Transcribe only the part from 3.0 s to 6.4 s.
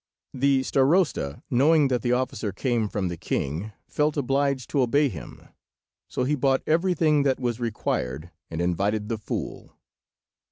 the king, felt obliged to obey him, so he